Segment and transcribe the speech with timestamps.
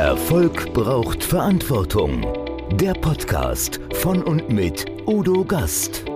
[0.00, 2.26] Erfolg braucht Verantwortung.
[2.72, 6.06] Der Podcast von und mit Udo Gast.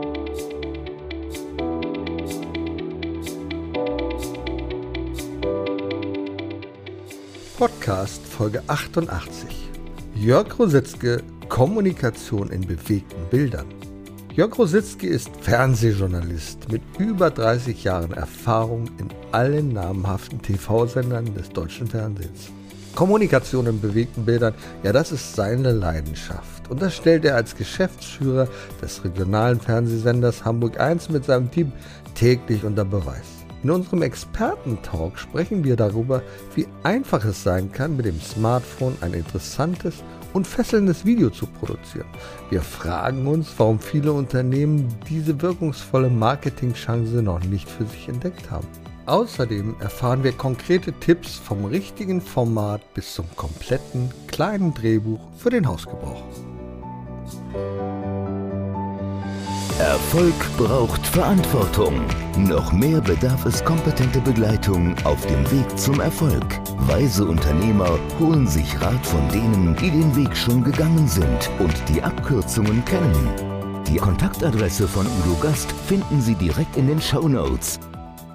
[7.59, 9.69] Podcast Folge 88.
[10.15, 13.67] Jörg Rositzke, Kommunikation in bewegten Bildern.
[14.33, 21.87] Jörg Rositzke ist Fernsehjournalist mit über 30 Jahren Erfahrung in allen namhaften TV-Sendern des deutschen
[21.87, 22.51] Fernsehens.
[22.95, 26.71] Kommunikation in bewegten Bildern, ja, das ist seine Leidenschaft.
[26.71, 28.49] Und das stellt er als Geschäftsführer
[28.81, 31.73] des regionalen Fernsehsenders Hamburg 1 mit seinem Team
[32.15, 33.45] täglich unter Beweis.
[33.65, 36.23] In unserem Expertentalk sprechen wir darüber,
[36.55, 42.07] wie einfach es sein kann, mit dem Smartphone ein interessantes und fesselndes Video zu produzieren.
[42.51, 48.67] Wir fragen uns, warum viele Unternehmen diese wirkungsvolle Marketingchance noch nicht für sich entdeckt haben.
[49.07, 55.69] Außerdem erfahren wir konkrete Tipps vom richtigen Format bis zum kompletten kleinen Drehbuch für den
[55.69, 56.23] Hausgebrauch.
[59.79, 62.01] Erfolg braucht Verantwortung.
[62.39, 66.47] Noch mehr bedarf es kompetente Begleitung auf dem Weg zum Erfolg.
[66.87, 72.01] Weise Unternehmer holen sich Rat von denen, die den Weg schon gegangen sind und die
[72.01, 73.29] Abkürzungen kennen.
[73.87, 77.79] Die Kontaktadresse von Udo Gast finden Sie direkt in den Show Notes.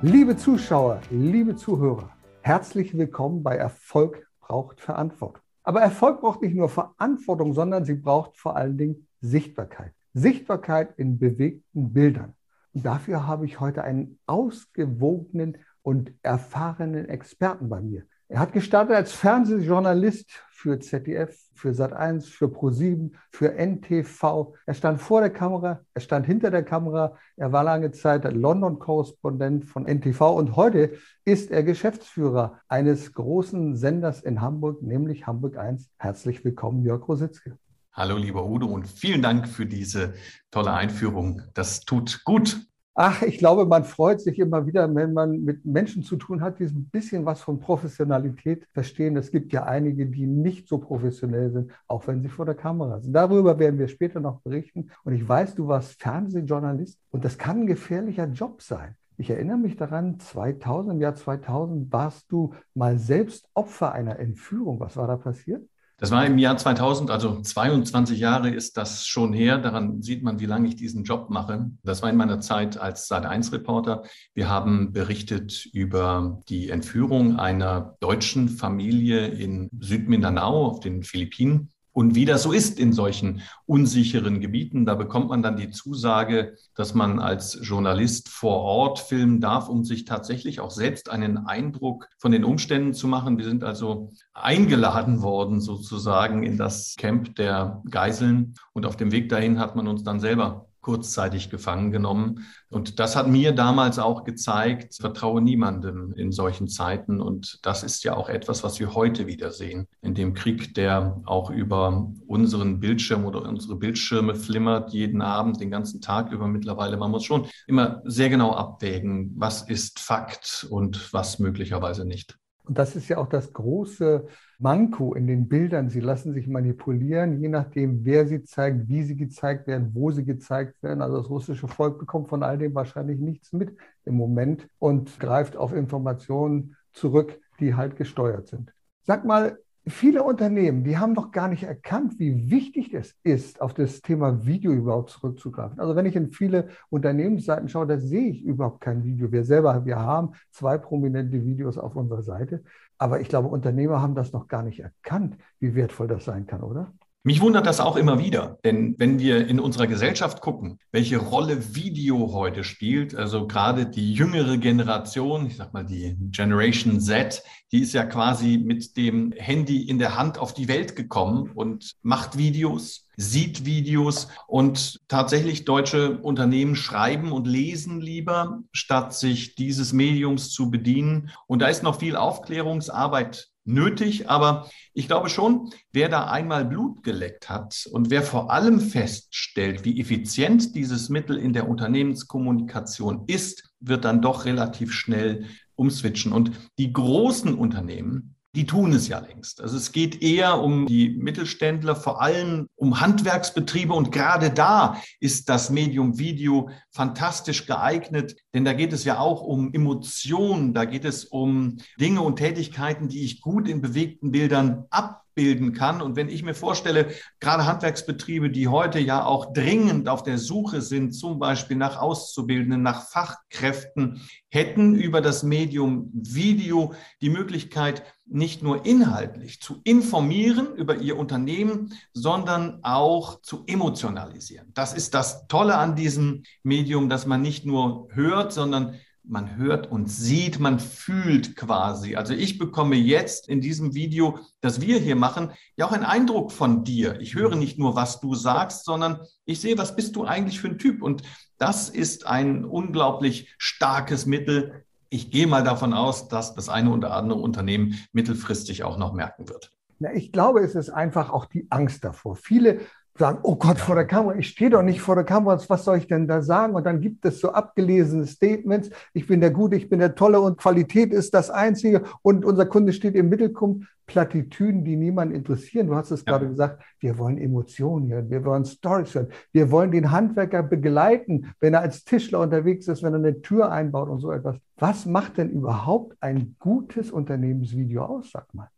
[0.01, 2.09] Liebe Zuschauer, liebe Zuhörer,
[2.41, 5.43] herzlich willkommen bei Erfolg braucht Verantwortung.
[5.61, 9.91] Aber Erfolg braucht nicht nur Verantwortung, sondern sie braucht vor allen Dingen Sichtbarkeit.
[10.13, 12.33] Sichtbarkeit in bewegten Bildern.
[12.73, 18.03] Und dafür habe ich heute einen ausgewogenen und erfahrenen Experten bei mir.
[18.29, 20.29] Er hat gestartet als Fernsehjournalist
[20.59, 24.53] für ZDF, für Sat1, für Pro7, für NTV.
[24.65, 27.17] Er stand vor der Kamera, er stand hinter der Kamera.
[27.37, 34.21] Er war lange Zeit London-Korrespondent von NTV und heute ist er Geschäftsführer eines großen Senders
[34.21, 35.89] in Hamburg, nämlich Hamburg 1.
[35.97, 37.57] Herzlich willkommen, Jörg Rositzke.
[37.93, 40.13] Hallo, lieber Udo, und vielen Dank für diese
[40.51, 41.41] tolle Einführung.
[41.53, 42.68] Das tut gut.
[42.95, 46.59] Ach, ich glaube, man freut sich immer wieder, wenn man mit Menschen zu tun hat,
[46.59, 49.15] die ein bisschen was von Professionalität verstehen.
[49.15, 52.99] Es gibt ja einige, die nicht so professionell sind, auch wenn sie vor der Kamera
[52.99, 53.13] sind.
[53.13, 54.91] Darüber werden wir später noch berichten.
[55.05, 58.95] Und ich weiß, du warst Fernsehjournalist und das kann ein gefährlicher Job sein.
[59.15, 64.79] Ich erinnere mich daran, 2000, im Jahr 2000 warst du mal selbst Opfer einer Entführung.
[64.81, 65.65] Was war da passiert?
[65.99, 69.57] Das war im Jahr 2000, also 22 Jahre ist das schon her.
[69.57, 71.71] Daran sieht man, wie lange ich diesen Job mache.
[71.83, 74.03] Das war in meiner Zeit als Sat1-Reporter.
[74.33, 81.69] Wir haben berichtet über die Entführung einer deutschen Familie in Südmindanao auf den Philippinen.
[81.99, 86.55] Und wie das so ist in solchen unsicheren Gebieten, da bekommt man dann die Zusage,
[86.73, 92.07] dass man als Journalist vor Ort filmen darf, um sich tatsächlich auch selbst einen Eindruck
[92.17, 93.37] von den Umständen zu machen.
[93.37, 99.27] Wir sind also eingeladen worden sozusagen in das Camp der Geiseln und auf dem Weg
[99.27, 102.47] dahin hat man uns dann selber kurzzeitig gefangen genommen.
[102.71, 107.21] Und das hat mir damals auch gezeigt, vertraue niemandem in solchen Zeiten.
[107.21, 109.87] Und das ist ja auch etwas, was wir heute wieder sehen.
[110.01, 115.69] In dem Krieg, der auch über unseren Bildschirm oder unsere Bildschirme flimmert, jeden Abend, den
[115.69, 116.97] ganzen Tag über mittlerweile.
[116.97, 122.39] Man muss schon immer sehr genau abwägen, was ist Fakt und was möglicherweise nicht.
[122.69, 124.27] Und das ist ja auch das große
[124.59, 125.89] Manko in den Bildern.
[125.89, 130.23] Sie lassen sich manipulieren, je nachdem, wer sie zeigt, wie sie gezeigt werden, wo sie
[130.23, 131.01] gezeigt werden.
[131.01, 133.75] Also das russische Volk bekommt von all dem wahrscheinlich nichts mit
[134.05, 138.71] im Moment und greift auf Informationen zurück, die halt gesteuert sind.
[139.01, 139.57] Sag mal,
[139.89, 144.45] viele Unternehmen, die haben noch gar nicht erkannt, wie wichtig es ist, auf das Thema
[144.45, 145.79] Video überhaupt zurückzugreifen.
[145.79, 149.31] Also wenn ich in viele Unternehmensseiten schaue, da sehe ich überhaupt kein Video.
[149.31, 152.63] Wir selber, wir haben zwei prominente Videos auf unserer Seite.
[152.97, 156.61] Aber ich glaube, Unternehmer haben das noch gar nicht erkannt, wie wertvoll das sein kann,
[156.61, 156.93] oder?
[157.23, 161.75] Mich wundert das auch immer wieder, denn wenn wir in unserer Gesellschaft gucken, welche Rolle
[161.75, 167.43] Video heute spielt, also gerade die jüngere Generation, ich sag mal die Generation Z,
[167.73, 171.91] die ist ja quasi mit dem Handy in der Hand auf die Welt gekommen und
[172.03, 179.91] macht Videos, sieht Videos und tatsächlich deutsche Unternehmen schreiben und lesen lieber, statt sich dieses
[179.91, 181.31] Mediums zu bedienen.
[181.47, 187.03] Und da ist noch viel Aufklärungsarbeit nötig, aber ich glaube schon, wer da einmal Blut
[187.03, 193.71] geleckt hat und wer vor allem feststellt, wie effizient dieses Mittel in der Unternehmenskommunikation ist,
[193.79, 195.45] wird dann doch relativ schnell
[195.75, 196.33] umswitchen.
[196.33, 199.61] Und die großen Unternehmen, die tun es ja längst.
[199.61, 203.93] Also es geht eher um die Mittelständler, vor allem um Handwerksbetriebe.
[203.93, 209.41] Und gerade da ist das Medium Video fantastisch geeignet, denn da geht es ja auch
[209.41, 214.85] um Emotionen, da geht es um Dinge und Tätigkeiten, die ich gut in bewegten Bildern
[214.89, 216.01] ab abbilden kann.
[216.01, 220.81] Und wenn ich mir vorstelle, gerade Handwerksbetriebe, die heute ja auch dringend auf der Suche
[220.81, 228.61] sind, zum Beispiel nach Auszubildenden, nach Fachkräften, hätten über das Medium Video die Möglichkeit, nicht
[228.61, 234.71] nur inhaltlich zu informieren über ihr Unternehmen, sondern auch zu emotionalisieren.
[234.73, 238.95] Das ist das Tolle an diesem Medium, dass man nicht nur hört, sondern
[239.29, 242.15] man hört und sieht, man fühlt quasi.
[242.15, 246.51] Also ich bekomme jetzt in diesem Video, das wir hier machen, ja auch einen Eindruck
[246.51, 247.19] von dir.
[247.21, 250.69] Ich höre nicht nur, was du sagst, sondern ich sehe, was bist du eigentlich für
[250.69, 251.03] ein Typ.
[251.03, 251.21] Und
[251.57, 254.85] das ist ein unglaublich starkes Mittel.
[255.09, 259.49] Ich gehe mal davon aus, dass das eine oder andere Unternehmen mittelfristig auch noch merken
[259.49, 259.71] wird.
[260.13, 262.35] Ich glaube, es ist einfach auch die Angst davor.
[262.35, 262.81] Viele
[263.19, 265.97] sagen, oh Gott, vor der Kamera, ich stehe doch nicht vor der Kamera, was soll
[265.97, 266.73] ich denn da sagen?
[266.73, 270.39] Und dann gibt es so abgelesene Statements, ich bin der Gute, ich bin der Tolle
[270.39, 273.85] und Qualität ist das Einzige und unser Kunde steht im Mittelpunkt.
[274.09, 275.85] Plattitüden, die niemanden interessieren.
[275.85, 276.31] Du hast es ja.
[276.31, 281.53] gerade gesagt, wir wollen Emotionen hören, wir wollen Stories hören, wir wollen den Handwerker begleiten,
[281.59, 284.57] wenn er als Tischler unterwegs ist, wenn er eine Tür einbaut und so etwas.
[284.77, 288.69] Was macht denn überhaupt ein gutes Unternehmensvideo aus, sag mal?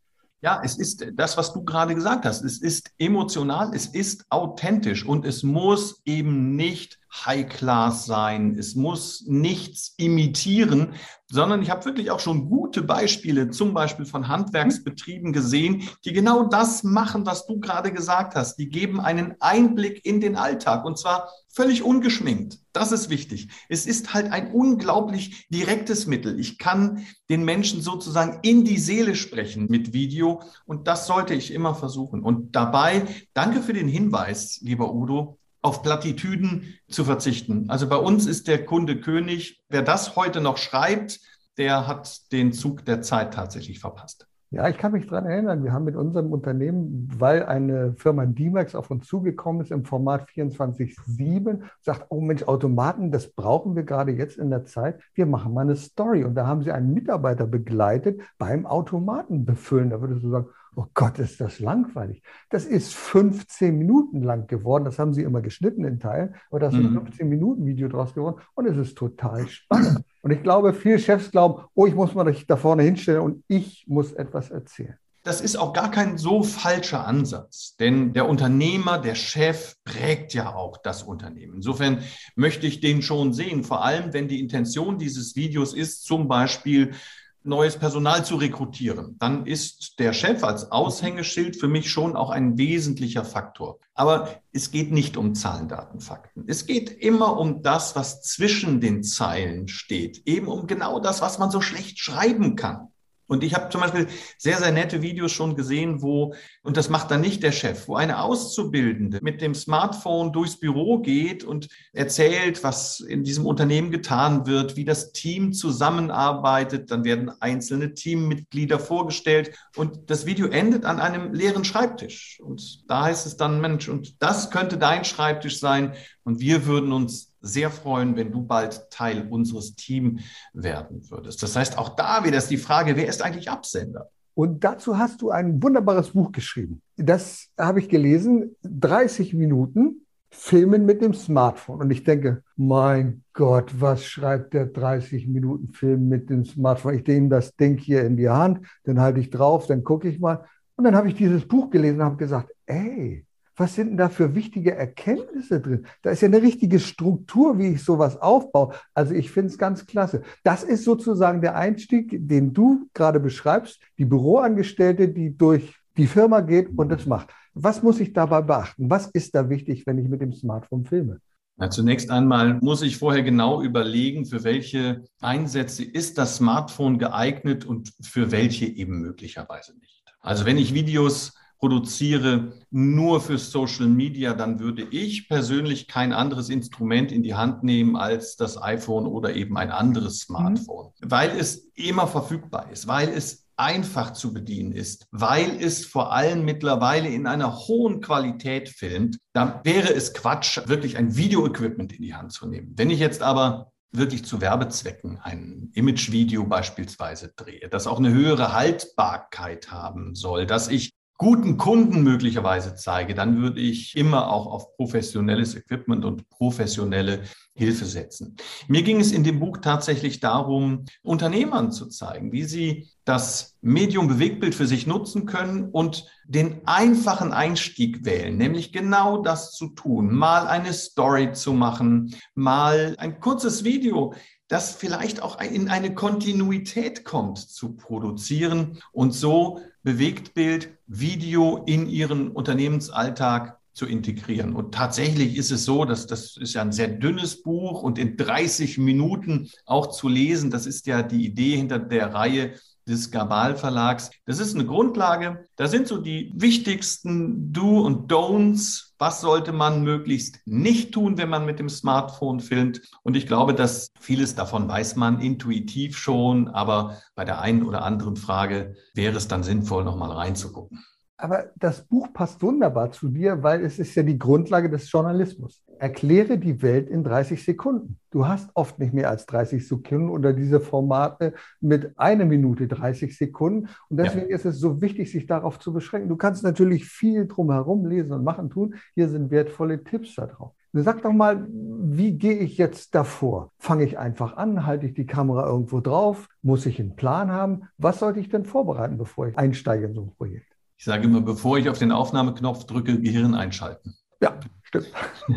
[0.43, 2.43] Ja, es ist das, was du gerade gesagt hast.
[2.43, 8.55] Es ist emotional, es ist authentisch und es muss eben nicht High Class sein.
[8.57, 10.93] Es muss nichts imitieren,
[11.27, 16.45] sondern ich habe wirklich auch schon gute Beispiele, zum Beispiel von Handwerksbetrieben gesehen, die genau
[16.45, 18.55] das machen, was du gerade gesagt hast.
[18.55, 22.59] Die geben einen Einblick in den Alltag und zwar völlig ungeschminkt.
[22.73, 23.49] Das ist wichtig.
[23.69, 26.39] Es ist halt ein unglaublich direktes Mittel.
[26.39, 31.53] Ich kann den Menschen sozusagen in die Seele sprechen mit Video und das sollte ich
[31.53, 32.23] immer versuchen.
[32.23, 37.69] Und dabei, danke für den Hinweis, lieber Udo, auf Plattitüden zu verzichten.
[37.69, 39.61] Also bei uns ist der Kunde König.
[39.69, 41.19] Wer das heute noch schreibt,
[41.57, 44.27] der hat den Zug der Zeit tatsächlich verpasst.
[44.53, 48.75] Ja, ich kann mich daran erinnern, wir haben mit unserem Unternehmen, weil eine Firma D-Max
[48.75, 54.11] auf uns zugekommen ist im Format 24-7, sagt, oh Mensch, Automaten, das brauchen wir gerade
[54.11, 54.99] jetzt in der Zeit.
[55.13, 56.25] Wir machen mal eine Story.
[56.25, 59.89] Und da haben sie einen Mitarbeiter begleitet beim Automaten befüllen.
[59.89, 62.21] Da würdest du sagen, oh Gott, ist das langweilig.
[62.49, 64.83] Das ist 15 Minuten lang geworden.
[64.83, 67.29] Das haben sie immer geschnitten in Teilen, aber das ist ein 15 mhm.
[67.29, 70.03] Minuten Video draus geworden und es ist total spannend.
[70.21, 73.85] Und ich glaube, viele Chefs glauben, oh, ich muss mal da vorne hinstellen und ich
[73.87, 74.97] muss etwas erzählen.
[75.23, 80.55] Das ist auch gar kein so falscher Ansatz, denn der Unternehmer, der Chef prägt ja
[80.55, 81.57] auch das Unternehmen.
[81.57, 82.03] Insofern
[82.35, 86.95] möchte ich den schon sehen, vor allem wenn die Intention dieses Videos ist, zum Beispiel
[87.43, 92.57] neues Personal zu rekrutieren, dann ist der Chef als Aushängeschild für mich schon auch ein
[92.57, 93.79] wesentlicher Faktor.
[93.93, 96.45] Aber es geht nicht um Zahlen, Daten, Fakten.
[96.47, 101.39] Es geht immer um das, was zwischen den Zeilen steht, eben um genau das, was
[101.39, 102.89] man so schlecht schreiben kann.
[103.31, 104.07] Und ich habe zum Beispiel
[104.37, 107.95] sehr, sehr nette Videos schon gesehen, wo, und das macht dann nicht der Chef, wo
[107.95, 114.47] eine Auszubildende mit dem Smartphone durchs Büro geht und erzählt, was in diesem Unternehmen getan
[114.47, 116.91] wird, wie das Team zusammenarbeitet.
[116.91, 122.41] Dann werden einzelne Teammitglieder vorgestellt und das Video endet an einem leeren Schreibtisch.
[122.43, 125.93] Und da heißt es dann, Mensch, und das könnte dein Schreibtisch sein.
[126.25, 130.21] Und wir würden uns sehr freuen, wenn du bald Teil unseres Teams
[130.53, 131.41] werden würdest.
[131.43, 134.09] Das heißt, auch da wieder ist die Frage, wer ist eigentlich Absender?
[134.33, 136.81] Und dazu hast du ein wunderbares Buch geschrieben.
[136.95, 141.81] Das habe ich gelesen, 30 Minuten Filmen mit dem Smartphone.
[141.81, 146.95] Und ich denke, mein Gott, was schreibt der 30 Minuten Film mit dem Smartphone?
[146.95, 150.19] Ich nehme das Ding hier in die Hand, dann halte ich drauf, dann gucke ich
[150.19, 150.45] mal.
[150.77, 153.25] Und dann habe ich dieses Buch gelesen und habe gesagt, ey,
[153.61, 155.85] was sind denn da für wichtige Erkenntnisse drin?
[156.01, 158.73] Da ist ja eine richtige Struktur, wie ich sowas aufbaue.
[158.95, 160.23] Also ich finde es ganz klasse.
[160.43, 166.41] Das ist sozusagen der Einstieg, den du gerade beschreibst, die Büroangestellte, die durch die Firma
[166.41, 167.29] geht und das macht.
[167.53, 168.89] Was muss ich dabei beachten?
[168.89, 171.19] Was ist da wichtig, wenn ich mit dem Smartphone filme?
[171.59, 177.65] Ja, zunächst einmal muss ich vorher genau überlegen, für welche Einsätze ist das Smartphone geeignet
[177.65, 180.01] und für welche eben möglicherweise nicht.
[180.19, 186.49] Also wenn ich Videos produziere nur für Social Media, dann würde ich persönlich kein anderes
[186.49, 190.33] Instrument in die Hand nehmen als das iPhone oder eben ein anderes mhm.
[190.33, 191.11] Smartphone, mhm.
[191.11, 196.43] weil es immer verfügbar ist, weil es einfach zu bedienen ist, weil es vor allem
[196.45, 202.15] mittlerweile in einer hohen Qualität filmt, dann wäre es Quatsch, wirklich ein Videoequipment in die
[202.15, 202.73] Hand zu nehmen.
[202.75, 208.53] Wenn ich jetzt aber wirklich zu Werbezwecken ein Imagevideo beispielsweise drehe, das auch eine höhere
[208.53, 214.75] Haltbarkeit haben soll, dass ich guten Kunden möglicherweise zeige, dann würde ich immer auch auf
[214.75, 217.21] professionelles Equipment und professionelle
[217.53, 218.37] Hilfe setzen.
[218.67, 224.07] Mir ging es in dem Buch tatsächlich darum, Unternehmern zu zeigen, wie sie das Medium
[224.07, 230.11] Bewegtbild für sich nutzen können und den einfachen Einstieg wählen, nämlich genau das zu tun,
[230.15, 234.15] mal eine Story zu machen, mal ein kurzes Video,
[234.51, 242.29] das vielleicht auch in eine Kontinuität kommt, zu produzieren und so Bewegtbild, Video in ihren
[242.31, 244.53] Unternehmensalltag zu integrieren.
[244.53, 248.17] Und tatsächlich ist es so, dass das ist ja ein sehr dünnes Buch und in
[248.17, 250.51] 30 Minuten auch zu lesen.
[250.51, 252.55] Das ist ja die Idee hinter der Reihe
[252.87, 254.11] des Gabal Verlags.
[254.25, 255.47] Das ist eine Grundlage.
[255.55, 258.93] Da sind so die wichtigsten Do und Don'ts.
[258.97, 262.81] Was sollte man möglichst nicht tun, wenn man mit dem Smartphone filmt?
[263.03, 267.83] Und ich glaube, dass vieles davon weiß man intuitiv schon, aber bei der einen oder
[267.83, 270.83] anderen Frage wäre es dann sinnvoll, nochmal reinzugucken.
[271.21, 275.63] Aber das Buch passt wunderbar zu dir, weil es ist ja die Grundlage des Journalismus.
[275.77, 277.99] Erkläre die Welt in 30 Sekunden.
[278.09, 283.15] Du hast oft nicht mehr als 30 Sekunden oder diese Formate mit einer Minute 30
[283.15, 283.69] Sekunden.
[283.89, 284.35] Und deswegen ja.
[284.35, 286.09] ist es so wichtig, sich darauf zu beschränken.
[286.09, 288.73] Du kannst natürlich viel drumherum lesen und machen tun.
[288.95, 290.53] Hier sind wertvolle Tipps da drauf.
[290.73, 293.51] Sag doch mal, wie gehe ich jetzt davor?
[293.59, 294.65] Fange ich einfach an?
[294.65, 296.29] Halte ich die Kamera irgendwo drauf?
[296.41, 297.63] Muss ich einen Plan haben?
[297.77, 300.50] Was sollte ich denn vorbereiten, bevor ich einsteige in so ein Projekt?
[300.81, 303.93] Ich sage immer, bevor ich auf den Aufnahmeknopf drücke, Gehirn einschalten.
[304.19, 304.87] Ja, stimmt.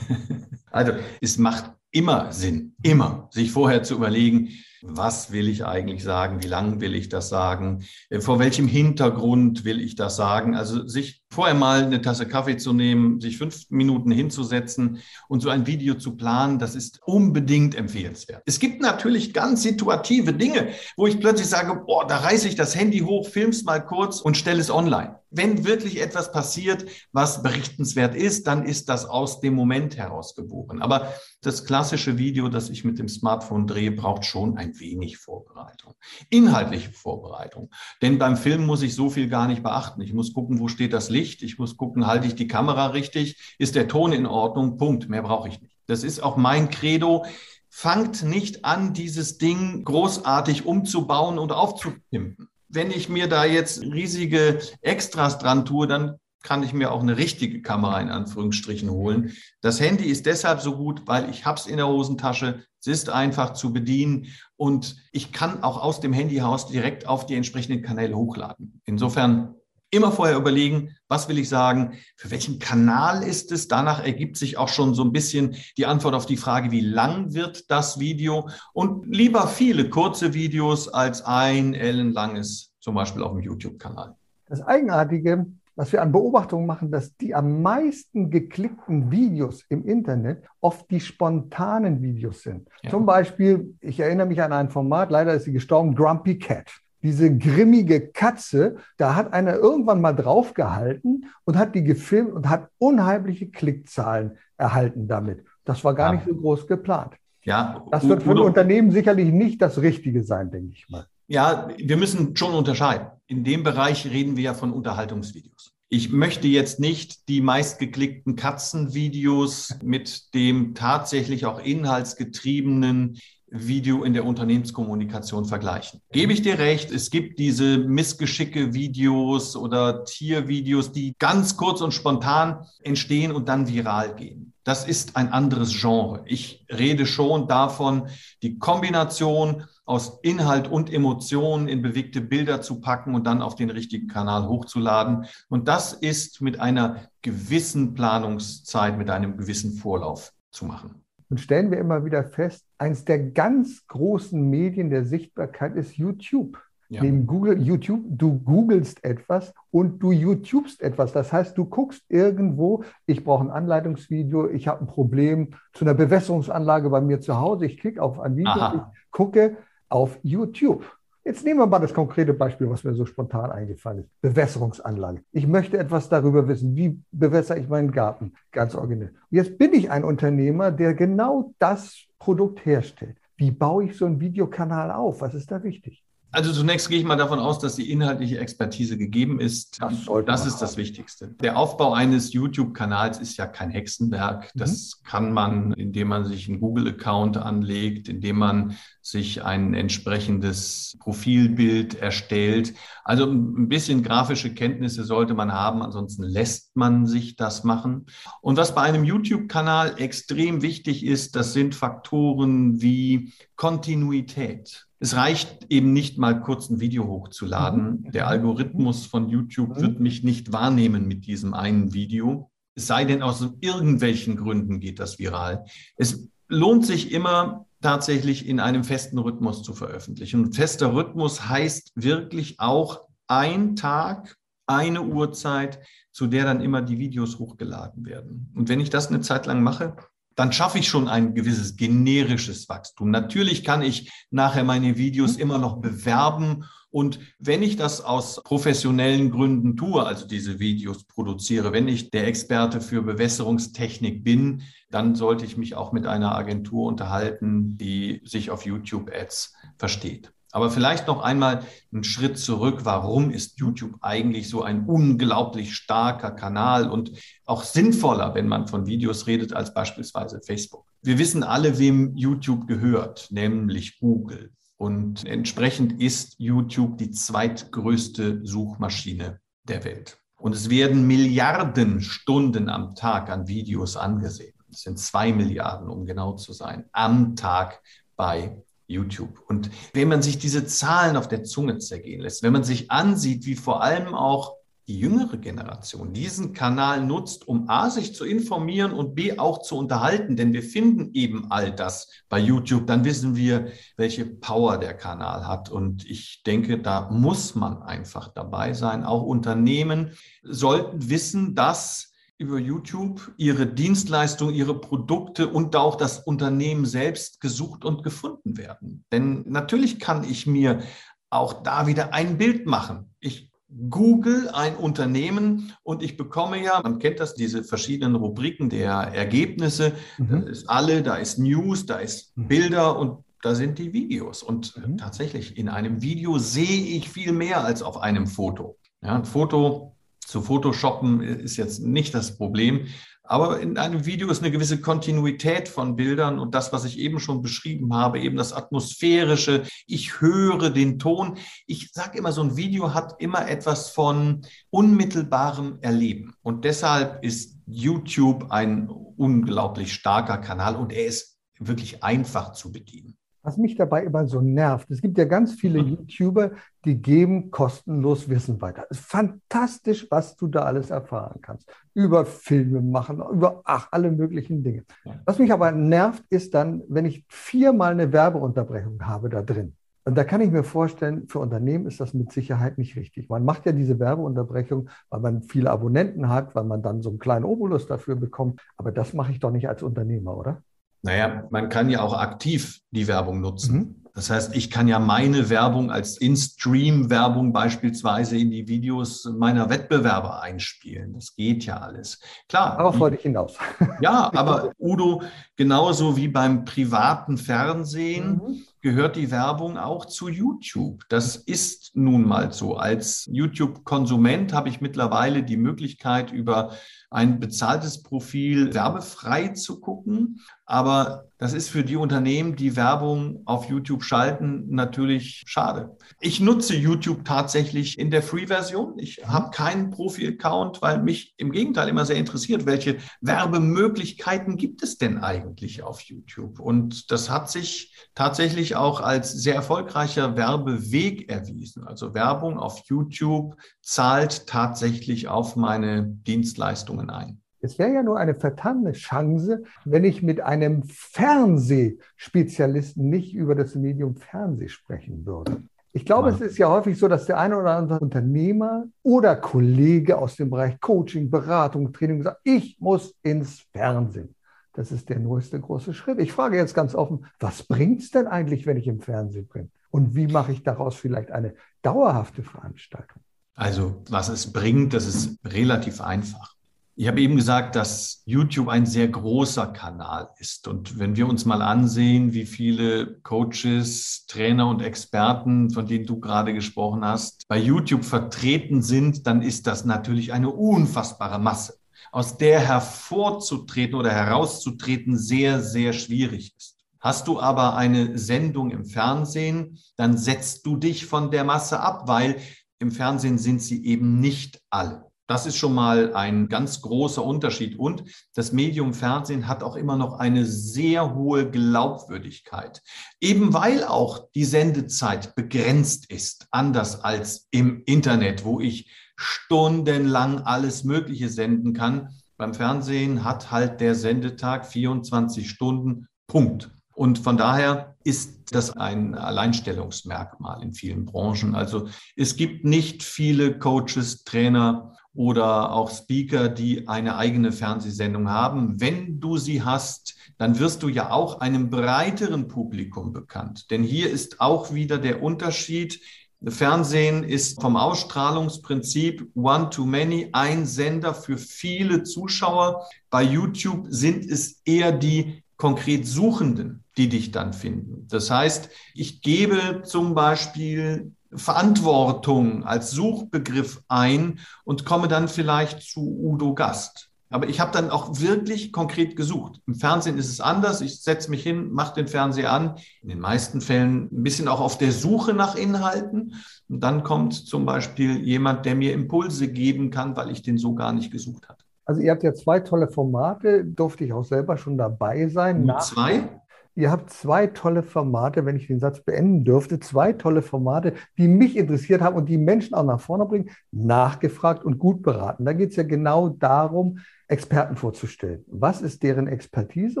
[0.70, 0.92] also
[1.22, 4.50] es macht immer Sinn, immer sich vorher zu überlegen,
[4.82, 9.64] was will ich eigentlich sagen, wie lange will ich das sagen, äh, vor welchem Hintergrund
[9.64, 10.54] will ich das sagen.
[10.54, 15.48] Also sich vorher mal eine Tasse Kaffee zu nehmen, sich fünf Minuten hinzusetzen und so
[15.48, 18.42] ein Video zu planen, das ist unbedingt empfehlenswert.
[18.46, 22.74] Es gibt natürlich ganz situative Dinge, wo ich plötzlich sage, boah, da reiße ich das
[22.74, 25.20] Handy hoch, film's mal kurz und stelle es online.
[25.30, 30.82] Wenn wirklich etwas passiert, was berichtenswert ist, dann ist das aus dem Moment heraus geboren.
[30.82, 35.94] Aber das klassische Video, das ich mit dem Smartphone drehe, braucht schon ein wenig Vorbereitung.
[36.28, 37.70] Inhaltliche Vorbereitung.
[38.02, 40.02] Denn beim Film muss ich so viel gar nicht beachten.
[40.02, 41.42] Ich muss gucken, wo steht das Licht.
[41.42, 43.56] Ich muss gucken, halte ich die Kamera richtig?
[43.58, 44.76] Ist der Ton in Ordnung?
[44.76, 45.08] Punkt.
[45.08, 45.76] Mehr brauche ich nicht.
[45.86, 47.26] Das ist auch mein Credo.
[47.68, 52.48] Fangt nicht an, dieses Ding großartig umzubauen und aufzupimpen.
[52.68, 57.16] Wenn ich mir da jetzt riesige Extras dran tue, dann kann ich mir auch eine
[57.16, 59.32] richtige Kamera in Anführungsstrichen holen.
[59.60, 62.64] Das Handy ist deshalb so gut, weil ich es in der Hosentasche.
[62.80, 67.26] Es ist einfach zu bedienen und ich kann auch aus dem Handy heraus direkt auf
[67.26, 68.80] die entsprechenden Kanäle hochladen.
[68.86, 69.54] Insofern
[69.90, 73.68] immer vorher überlegen, was will ich sagen, für welchen Kanal ist es.
[73.68, 77.34] Danach ergibt sich auch schon so ein bisschen die Antwort auf die Frage, wie lang
[77.34, 83.40] wird das Video und lieber viele kurze Videos als ein ellenlanges, zum Beispiel auf dem
[83.40, 84.16] YouTube-Kanal.
[84.46, 85.46] Das Eigenartige
[85.80, 91.00] was wir an Beobachtungen machen, dass die am meisten geklickten Videos im Internet oft die
[91.00, 92.68] spontanen Videos sind.
[92.82, 92.90] Ja.
[92.90, 96.70] Zum Beispiel, ich erinnere mich an ein Format, leider ist sie gestorben, Grumpy Cat.
[97.02, 102.68] Diese grimmige Katze, da hat einer irgendwann mal draufgehalten und hat die gefilmt und hat
[102.76, 105.46] unheimliche Klickzahlen erhalten damit.
[105.64, 106.16] Das war gar ja.
[106.16, 107.14] nicht so groß geplant.
[107.42, 111.06] Ja, das wird für ein Unternehmen sicherlich nicht das Richtige sein, denke ich mal.
[111.26, 113.06] Ja, wir müssen schon unterscheiden.
[113.30, 115.72] In dem Bereich reden wir ja von Unterhaltungsvideos.
[115.88, 124.24] Ich möchte jetzt nicht die meistgeklickten Katzenvideos mit dem tatsächlich auch inhaltsgetriebenen Video in der
[124.24, 126.00] Unternehmenskommunikation vergleichen.
[126.12, 131.92] Gebe ich dir recht, es gibt diese missgeschicke Videos oder Tiervideos, die ganz kurz und
[131.92, 134.52] spontan entstehen und dann viral gehen.
[134.62, 136.22] Das ist ein anderes Genre.
[136.26, 138.08] Ich rede schon davon,
[138.42, 143.70] die Kombination aus Inhalt und Emotionen in bewegte Bilder zu packen und dann auf den
[143.70, 145.26] richtigen Kanal hochzuladen.
[145.48, 150.99] Und das ist mit einer gewissen Planungszeit, mit einem gewissen Vorlauf zu machen.
[151.30, 156.58] Und stellen wir immer wieder fest, eines der ganz großen Medien der Sichtbarkeit ist YouTube.
[156.88, 157.04] Ja.
[157.04, 161.12] Neben Google, YouTube, du googelst etwas und du YouTubest etwas.
[161.12, 165.94] Das heißt, du guckst irgendwo, ich brauche ein Anleitungsvideo, ich habe ein Problem zu einer
[165.94, 168.92] Bewässerungsanlage bei mir zu Hause, ich klicke auf ein Video, Aha.
[168.92, 169.56] ich gucke
[169.88, 170.84] auf YouTube.
[171.24, 174.20] Jetzt nehmen wir mal das konkrete Beispiel, was mir so spontan eingefallen ist.
[174.22, 175.22] Bewässerungsanlage.
[175.32, 176.74] Ich möchte etwas darüber wissen.
[176.74, 178.32] Wie bewässere ich meinen Garten?
[178.52, 179.14] Ganz originell.
[179.30, 183.18] Jetzt bin ich ein Unternehmer, der genau das Produkt herstellt.
[183.36, 185.20] Wie baue ich so einen Videokanal auf?
[185.20, 186.04] Was ist da wichtig?
[186.32, 189.82] Also zunächst gehe ich mal davon aus, dass die inhaltliche Expertise gegeben ist.
[189.82, 191.34] Das, das ist das Wichtigste.
[191.40, 194.50] Der Aufbau eines YouTube-Kanals ist ja kein Hexenwerk.
[194.54, 195.08] Das mhm.
[195.08, 202.74] kann man, indem man sich einen Google-Account anlegt, indem man sich ein entsprechendes Profilbild erstellt.
[203.04, 208.06] Also ein bisschen grafische Kenntnisse sollte man haben, ansonsten lässt man sich das machen.
[208.40, 214.86] Und was bei einem YouTube-Kanal extrem wichtig ist, das sind Faktoren wie Kontinuität.
[215.02, 218.02] Es reicht eben nicht mal kurz ein Video hochzuladen.
[218.02, 218.12] Mhm.
[218.12, 219.80] Der Algorithmus von YouTube mhm.
[219.80, 222.50] wird mich nicht wahrnehmen mit diesem einen Video.
[222.74, 225.64] Es sei denn, aus irgendwelchen Gründen geht das viral.
[225.96, 230.44] Es lohnt sich immer, tatsächlich in einem festen Rhythmus zu veröffentlichen.
[230.44, 235.80] Und fester Rhythmus heißt wirklich auch ein Tag, eine Uhrzeit,
[236.12, 238.52] zu der dann immer die Videos hochgeladen werden.
[238.54, 239.96] Und wenn ich das eine Zeit lang mache,
[240.40, 243.10] dann schaffe ich schon ein gewisses generisches Wachstum.
[243.10, 246.64] Natürlich kann ich nachher meine Videos immer noch bewerben.
[246.90, 252.26] Und wenn ich das aus professionellen Gründen tue, also diese Videos produziere, wenn ich der
[252.26, 258.50] Experte für Bewässerungstechnik bin, dann sollte ich mich auch mit einer Agentur unterhalten, die sich
[258.50, 260.32] auf YouTube-Ads versteht.
[260.52, 262.80] Aber vielleicht noch einmal einen Schritt zurück.
[262.84, 267.12] Warum ist YouTube eigentlich so ein unglaublich starker Kanal und
[267.44, 270.86] auch sinnvoller, wenn man von Videos redet, als beispielsweise Facebook?
[271.02, 274.52] Wir wissen alle, wem YouTube gehört, nämlich Google.
[274.76, 280.18] Und entsprechend ist YouTube die zweitgrößte Suchmaschine der Welt.
[280.36, 284.54] Und es werden Milliarden Stunden am Tag an Videos angesehen.
[284.70, 287.82] Es sind zwei Milliarden, um genau zu sein, am Tag
[288.16, 289.42] bei YouTube.
[289.48, 293.46] Und wenn man sich diese Zahlen auf der Zunge zergehen lässt, wenn man sich ansieht,
[293.46, 294.56] wie vor allem auch
[294.90, 299.76] die jüngere Generation diesen Kanal nutzt, um A, sich zu informieren und B, auch zu
[299.76, 304.94] unterhalten, denn wir finden eben all das bei YouTube, dann wissen wir, welche Power der
[304.94, 305.70] Kanal hat.
[305.70, 309.04] Und ich denke, da muss man einfach dabei sein.
[309.04, 310.10] Auch Unternehmen
[310.42, 312.09] sollten wissen, dass
[312.40, 319.04] über YouTube ihre Dienstleistungen, ihre Produkte und auch das Unternehmen selbst gesucht und gefunden werden.
[319.12, 320.80] Denn natürlich kann ich mir
[321.28, 323.14] auch da wieder ein Bild machen.
[323.20, 323.50] Ich
[323.90, 329.92] google ein Unternehmen und ich bekomme ja, man kennt das, diese verschiedenen Rubriken der Ergebnisse.
[330.16, 330.28] Mhm.
[330.30, 332.48] Da ist alle, da ist News, da ist mhm.
[332.48, 334.42] Bilder und da sind die Videos.
[334.42, 334.96] Und mhm.
[334.96, 338.78] tatsächlich, in einem Video sehe ich viel mehr als auf einem Foto.
[339.02, 339.94] Ja, ein Foto
[340.30, 342.86] zu Photoshoppen ist jetzt nicht das Problem.
[343.22, 347.20] Aber in einem Video ist eine gewisse Kontinuität von Bildern und das, was ich eben
[347.20, 349.62] schon beschrieben habe, eben das Atmosphärische.
[349.86, 351.38] Ich höre den Ton.
[351.66, 356.34] Ich sage immer, so ein Video hat immer etwas von unmittelbarem Erleben.
[356.42, 363.19] Und deshalb ist YouTube ein unglaublich starker Kanal und er ist wirklich einfach zu bedienen
[363.42, 364.90] was mich dabei immer so nervt.
[364.90, 365.88] Es gibt ja ganz viele mhm.
[365.88, 366.52] YouTuber,
[366.84, 368.86] die geben kostenlos Wissen weiter.
[368.90, 371.70] Es ist fantastisch, was du da alles erfahren kannst.
[371.94, 374.84] Über Filme machen, über ach, alle möglichen Dinge.
[375.24, 379.74] Was mich aber nervt, ist dann, wenn ich viermal eine Werbeunterbrechung habe da drin.
[380.04, 383.28] Und da kann ich mir vorstellen, für Unternehmen ist das mit Sicherheit nicht richtig.
[383.28, 387.18] Man macht ja diese Werbeunterbrechung, weil man viele Abonnenten hat, weil man dann so einen
[387.18, 388.60] kleinen Obolus dafür bekommt.
[388.76, 390.62] Aber das mache ich doch nicht als Unternehmer, oder?
[391.02, 393.74] Naja, man kann ja auch aktiv die Werbung nutzen.
[393.76, 393.94] Mhm.
[394.14, 400.42] Das heißt, ich kann ja meine Werbung als In-Stream-Werbung beispielsweise in die Videos meiner Wettbewerber
[400.42, 401.14] einspielen.
[401.14, 402.20] Das geht ja alles.
[402.48, 402.76] Klar.
[402.76, 403.56] Darauf wollte ich hinaus.
[404.00, 405.22] Ja, aber Udo,
[405.56, 411.04] genauso wie beim privaten Fernsehen, mhm gehört die Werbung auch zu YouTube.
[411.08, 412.76] Das ist nun mal so.
[412.76, 416.72] Als YouTube-Konsument habe ich mittlerweile die Möglichkeit, über
[417.10, 420.40] ein bezahltes Profil werbefrei zu gucken.
[420.64, 425.96] Aber das ist für die Unternehmen, die Werbung auf YouTube schalten, natürlich schade.
[426.20, 428.96] Ich nutze YouTube tatsächlich in der Free-Version.
[428.98, 429.28] Ich mhm.
[429.28, 435.18] habe keinen Profi-Account, weil mich im Gegenteil immer sehr interessiert, welche Werbemöglichkeiten gibt es denn
[435.18, 436.60] eigentlich auf YouTube?
[436.60, 441.86] Und das hat sich tatsächlich auch als sehr erfolgreicher Werbeweg erwiesen.
[441.86, 447.40] Also Werbung auf YouTube zahlt tatsächlich auf meine Dienstleistungen ein.
[447.62, 453.74] Es wäre ja nur eine vertane Chance, wenn ich mit einem Fernsehspezialisten nicht über das
[453.74, 455.62] Medium Fernseh sprechen würde.
[455.92, 456.36] Ich glaube, ja.
[456.36, 460.48] es ist ja häufig so, dass der eine oder andere Unternehmer oder Kollege aus dem
[460.48, 464.34] Bereich Coaching, Beratung, Training sagt, ich muss ins Fernsehen.
[464.72, 466.20] Das ist der neueste große Schritt.
[466.20, 469.70] Ich frage jetzt ganz offen, was bringt es denn eigentlich, wenn ich im Fernsehen bin?
[469.90, 473.22] Und wie mache ich daraus vielleicht eine dauerhafte Veranstaltung?
[473.54, 476.54] Also, was es bringt, das ist relativ einfach
[476.96, 480.68] Ich habe eben gesagt, dass YouTube ein sehr großer Kanal ist.
[480.68, 486.20] Und wenn wir uns mal ansehen, wie viele Coaches, Trainer und Experten, von denen du
[486.20, 491.79] gerade gesprochen hast, bei YouTube vertreten sind, dann ist das natürlich eine unfassbare Masse,
[492.12, 496.76] aus der hervorzutreten oder herauszutreten sehr, sehr schwierig ist.
[497.00, 502.02] Hast du aber eine Sendung im Fernsehen, dann setzt du dich von der Masse ab,
[502.06, 502.36] weil
[502.78, 505.10] im Fernsehen sind sie eben nicht alle.
[505.30, 507.78] Das ist schon mal ein ganz großer Unterschied.
[507.78, 508.02] Und
[508.34, 512.82] das Medium Fernsehen hat auch immer noch eine sehr hohe Glaubwürdigkeit.
[513.20, 520.84] Eben weil auch die Sendezeit begrenzt ist, anders als im Internet, wo ich stundenlang alles
[520.84, 522.08] Mögliche senden kann.
[522.38, 526.08] Beim Fernsehen hat halt der Sendetag 24 Stunden.
[526.26, 526.70] Punkt.
[526.94, 531.54] Und von daher ist das ein Alleinstellungsmerkmal in vielen Branchen.
[531.54, 538.80] Also es gibt nicht viele Coaches, Trainer oder auch Speaker, die eine eigene Fernsehsendung haben.
[538.80, 543.70] Wenn du sie hast, dann wirst du ja auch einem breiteren Publikum bekannt.
[543.70, 546.00] Denn hier ist auch wieder der Unterschied.
[546.48, 552.86] Fernsehen ist vom Ausstrahlungsprinzip one to many, ein Sender für viele Zuschauer.
[553.10, 558.06] Bei YouTube sind es eher die konkret Suchenden, die dich dann finden.
[558.08, 566.00] Das heißt, ich gebe zum Beispiel Verantwortung als Suchbegriff ein und komme dann vielleicht zu
[566.00, 567.09] Udo Gast.
[567.32, 569.60] Aber ich habe dann auch wirklich konkret gesucht.
[569.68, 570.80] Im Fernsehen ist es anders.
[570.80, 572.74] Ich setze mich hin, mache den Fernseher an.
[573.02, 576.34] In den meisten Fällen ein bisschen auch auf der Suche nach Inhalten.
[576.68, 580.74] Und dann kommt zum Beispiel jemand, der mir Impulse geben kann, weil ich den so
[580.74, 581.58] gar nicht gesucht habe.
[581.84, 585.64] Also ihr habt ja zwei tolle Formate, durfte ich auch selber schon dabei sein.
[585.64, 586.28] Nach zwei?
[586.76, 591.28] Ihr habt zwei tolle Formate, wenn ich den Satz beenden dürfte, zwei tolle Formate, die
[591.28, 595.44] mich interessiert haben und die Menschen auch nach vorne bringen, nachgefragt und gut beraten.
[595.44, 596.98] Da geht es ja genau darum,
[597.30, 598.44] Experten vorzustellen.
[598.48, 600.00] Was ist deren Expertise?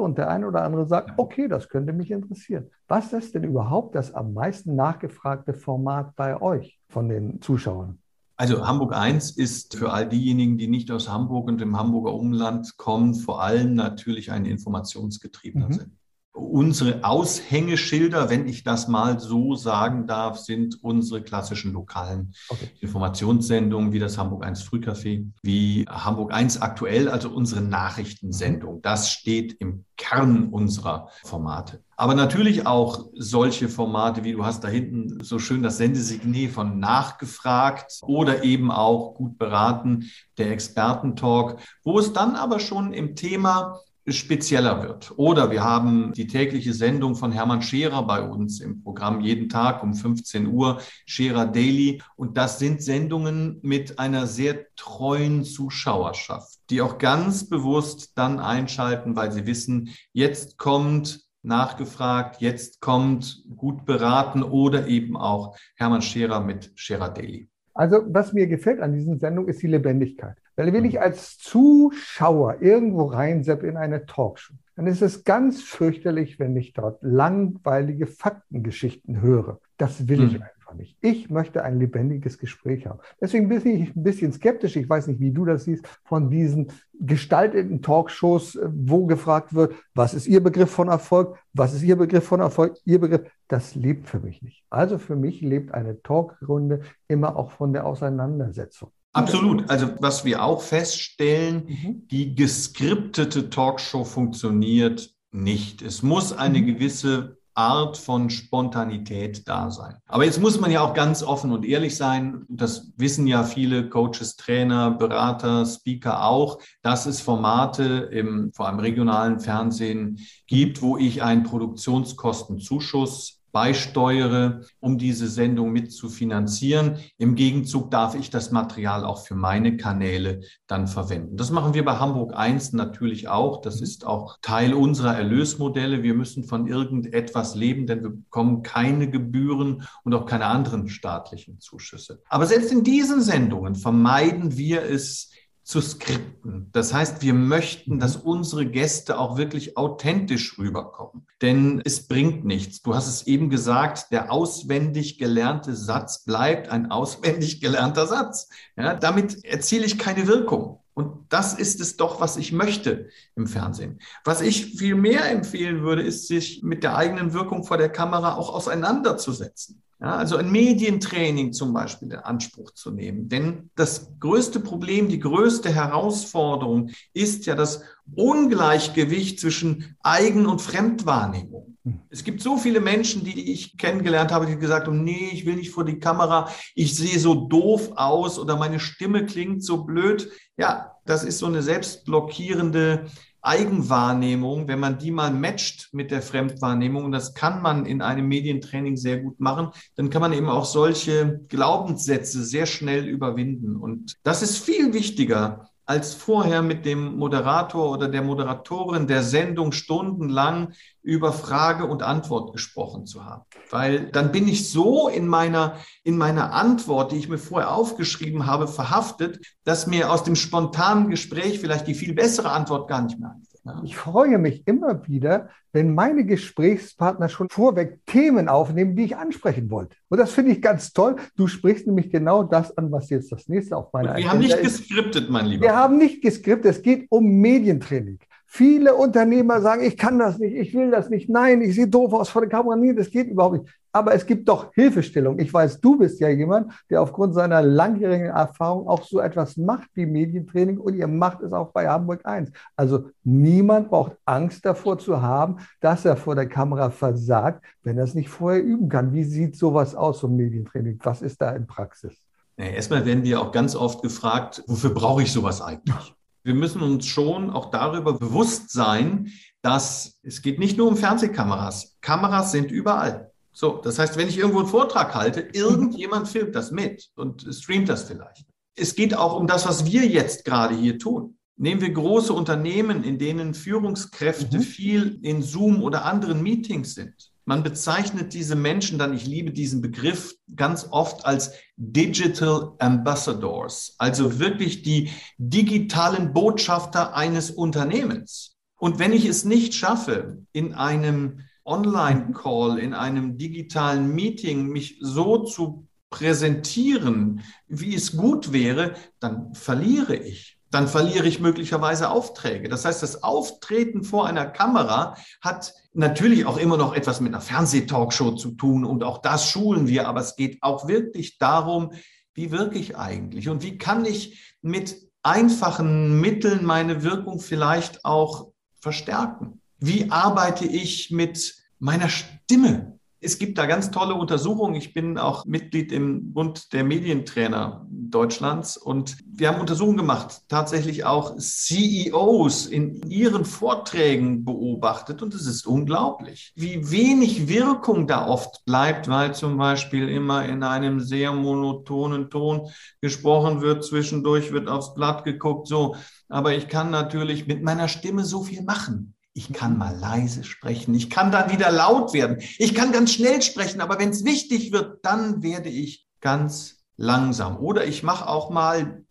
[0.00, 2.70] Und der eine oder andere sagt, okay, das könnte mich interessieren.
[2.88, 7.98] Was ist denn überhaupt das am meisten nachgefragte Format bei euch von den Zuschauern?
[8.36, 12.76] Also Hamburg 1 ist für all diejenigen, die nicht aus Hamburg und dem Hamburger Umland
[12.78, 15.72] kommen, vor allem natürlich ein informationsgetriebener mhm.
[15.72, 15.96] Sinn.
[16.32, 22.70] Unsere Aushängeschilder, wenn ich das mal so sagen darf, sind unsere klassischen lokalen okay.
[22.80, 28.80] Informationssendungen wie das Hamburg 1 Frühcafé, wie Hamburg 1 aktuell, also unsere Nachrichtensendung.
[28.80, 31.82] Das steht im Kern unserer Formate.
[31.96, 36.78] Aber natürlich auch solche Formate, wie du hast da hinten so schön das Sendesignet von
[36.78, 43.80] nachgefragt oder eben auch gut beraten, der Expertentalk, wo es dann aber schon im Thema
[44.06, 45.12] spezieller wird.
[45.16, 49.82] Oder wir haben die tägliche Sendung von Hermann Scherer bei uns im Programm jeden Tag
[49.82, 52.02] um 15 Uhr, Scherer Daily.
[52.16, 59.16] Und das sind Sendungen mit einer sehr treuen Zuschauerschaft, die auch ganz bewusst dann einschalten,
[59.16, 66.40] weil sie wissen, jetzt kommt nachgefragt, jetzt kommt gut beraten oder eben auch Hermann Scherer
[66.40, 67.48] mit Scherer Daily.
[67.72, 70.36] Also was mir gefällt an diesen Sendungen ist die Lebendigkeit.
[70.60, 76.38] Weil wenn ich als Zuschauer irgendwo reinseppe in eine Talkshow, dann ist es ganz fürchterlich,
[76.38, 79.58] wenn ich dort langweilige Faktengeschichten höre.
[79.78, 80.42] Das will ich mhm.
[80.42, 80.98] einfach nicht.
[81.00, 82.98] Ich möchte ein lebendiges Gespräch haben.
[83.22, 84.76] Deswegen bin ich ein bisschen skeptisch.
[84.76, 90.12] Ich weiß nicht, wie du das siehst, von diesen gestalteten Talkshows, wo gefragt wird, was
[90.12, 91.38] ist Ihr Begriff von Erfolg?
[91.54, 92.76] Was ist Ihr Begriff von Erfolg?
[92.84, 94.62] Ihr Begriff, das lebt für mich nicht.
[94.68, 98.90] Also für mich lebt eine Talkrunde immer auch von der Auseinandersetzung.
[99.12, 99.68] Absolut.
[99.68, 102.08] Also was wir auch feststellen, mhm.
[102.08, 105.82] die geskriptete Talkshow funktioniert nicht.
[105.82, 106.66] Es muss eine mhm.
[106.66, 109.96] gewisse Art von Spontanität da sein.
[110.06, 112.46] Aber jetzt muss man ja auch ganz offen und ehrlich sein.
[112.48, 118.78] Das wissen ja viele Coaches, Trainer, Berater, Speaker auch, dass es Formate im vor allem
[118.78, 126.96] regionalen Fernsehen gibt, wo ich einen Produktionskostenzuschuss beisteuere, um diese Sendung mit zu finanzieren.
[127.18, 131.36] Im Gegenzug darf ich das Material auch für meine Kanäle dann verwenden.
[131.36, 133.60] Das machen wir bei Hamburg 1 natürlich auch.
[133.60, 133.82] Das mhm.
[133.82, 136.02] ist auch Teil unserer Erlösmodelle.
[136.02, 141.60] Wir müssen von irgendetwas leben, denn wir bekommen keine Gebühren und auch keine anderen staatlichen
[141.60, 142.22] Zuschüsse.
[142.28, 145.30] Aber selbst in diesen Sendungen vermeiden wir es,
[145.70, 146.68] zu skripten.
[146.72, 151.28] Das heißt, wir möchten, dass unsere Gäste auch wirklich authentisch rüberkommen.
[151.42, 152.82] Denn es bringt nichts.
[152.82, 158.48] Du hast es eben gesagt, der auswendig gelernte Satz bleibt ein auswendig gelernter Satz.
[158.76, 160.80] Ja, damit erziele ich keine Wirkung.
[160.92, 164.00] Und das ist es doch, was ich möchte im Fernsehen.
[164.24, 168.34] Was ich viel mehr empfehlen würde, ist, sich mit der eigenen Wirkung vor der Kamera
[168.34, 169.80] auch auseinanderzusetzen.
[170.00, 173.28] Ja, also ein Medientraining zum Beispiel in Anspruch zu nehmen.
[173.28, 177.82] Denn das größte Problem, die größte Herausforderung ist ja das
[178.14, 181.76] Ungleichgewicht zwischen Eigen- und Fremdwahrnehmung.
[181.84, 182.00] Hm.
[182.08, 185.56] Es gibt so viele Menschen, die ich kennengelernt habe, die gesagt haben, nee, ich will
[185.56, 190.30] nicht vor die Kamera, ich sehe so doof aus oder meine Stimme klingt so blöd.
[190.56, 193.06] Ja, das ist so eine selbstblockierende
[193.42, 198.96] Eigenwahrnehmung, wenn man die mal matcht mit der Fremdwahrnehmung, das kann man in einem Medientraining
[198.96, 203.76] sehr gut machen, dann kann man eben auch solche Glaubenssätze sehr schnell überwinden.
[203.76, 209.72] Und das ist viel wichtiger, als vorher mit dem Moderator oder der Moderatorin der Sendung
[209.72, 210.72] stundenlang
[211.02, 213.42] über Frage und Antwort gesprochen zu haben.
[213.70, 218.46] Weil dann bin ich so in meiner, in meiner Antwort, die ich mir vorher aufgeschrieben
[218.46, 223.18] habe, verhaftet, dass mir aus dem spontanen Gespräch vielleicht die viel bessere Antwort gar nicht
[223.18, 223.49] mehr einfällt.
[223.84, 229.70] Ich freue mich immer wieder, wenn meine Gesprächspartner schon vorweg Themen aufnehmen, die ich ansprechen
[229.70, 229.96] wollte.
[230.08, 231.16] Und das finde ich ganz toll.
[231.36, 234.60] Du sprichst nämlich genau das an, was jetzt das nächste auf meiner Wir haben nicht
[234.60, 235.62] geskriptet, mein Lieber.
[235.62, 236.76] Wir haben nicht geskriptet.
[236.76, 238.18] Es geht um Medientraining.
[238.52, 242.12] Viele Unternehmer sagen, ich kann das nicht, ich will das nicht, nein, ich sehe doof
[242.12, 243.72] aus vor der Kamera, nee, das geht überhaupt nicht.
[243.92, 245.38] Aber es gibt doch Hilfestellung.
[245.38, 249.88] Ich weiß, du bist ja jemand, der aufgrund seiner langjährigen Erfahrung auch so etwas macht
[249.94, 252.50] wie Medientraining und ihr macht es auch bei Hamburg 1.
[252.74, 258.04] Also niemand braucht Angst davor zu haben, dass er vor der Kamera versagt, wenn er
[258.04, 259.12] es nicht vorher üben kann.
[259.12, 260.98] Wie sieht sowas aus, so Medientraining?
[261.04, 262.20] Was ist da in Praxis?
[262.56, 266.16] Erstmal werden wir auch ganz oft gefragt, wofür brauche ich sowas eigentlich?
[266.42, 271.96] Wir müssen uns schon auch darüber bewusst sein, dass es geht nicht nur um Fernsehkameras.
[272.00, 273.30] Kameras sind überall.
[273.52, 277.88] So, das heißt, wenn ich irgendwo einen Vortrag halte, irgendjemand filmt das mit und streamt
[277.88, 278.46] das vielleicht.
[278.76, 281.36] Es geht auch um das, was wir jetzt gerade hier tun.
[281.56, 284.62] Nehmen wir große Unternehmen, in denen Führungskräfte mhm.
[284.62, 287.29] viel in Zoom oder anderen Meetings sind.
[287.50, 294.38] Man bezeichnet diese Menschen dann, ich liebe diesen Begriff, ganz oft als Digital Ambassadors, also
[294.38, 298.56] wirklich die digitalen Botschafter eines Unternehmens.
[298.78, 305.38] Und wenn ich es nicht schaffe, in einem Online-Call, in einem digitalen Meeting mich so
[305.38, 312.68] zu präsentieren, wie es gut wäre, dann verliere ich dann verliere ich möglicherweise Aufträge.
[312.68, 317.42] Das heißt, das Auftreten vor einer Kamera hat natürlich auch immer noch etwas mit einer
[317.42, 321.92] Fernsehtalkshow zu tun und auch das schulen wir, aber es geht auch wirklich darum,
[322.34, 328.52] wie wirke ich eigentlich und wie kann ich mit einfachen Mitteln meine Wirkung vielleicht auch
[328.80, 329.60] verstärken?
[329.78, 332.99] Wie arbeite ich mit meiner Stimme?
[333.22, 334.74] Es gibt da ganz tolle Untersuchungen.
[334.76, 341.04] Ich bin auch Mitglied im Bund der Medientrainer Deutschlands und wir haben Untersuchungen gemacht, tatsächlich
[341.04, 348.64] auch CEOs in ihren Vorträgen beobachtet und es ist unglaublich, wie wenig Wirkung da oft
[348.64, 352.70] bleibt, weil zum Beispiel immer in einem sehr monotonen Ton
[353.02, 355.94] gesprochen wird, zwischendurch wird aufs Blatt geguckt, so.
[356.28, 359.14] Aber ich kann natürlich mit meiner Stimme so viel machen.
[359.32, 360.94] Ich kann mal leise sprechen.
[360.94, 362.38] Ich kann dann wieder laut werden.
[362.58, 367.58] Ich kann ganz schnell sprechen, aber wenn es wichtig wird, dann werde ich ganz langsam.
[367.58, 369.04] Oder ich mache auch mal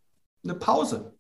[0.44, 1.16] eine Pause.